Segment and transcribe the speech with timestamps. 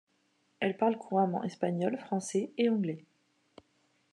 [0.61, 3.05] Elle parle couramment espagnol, français, et anglais.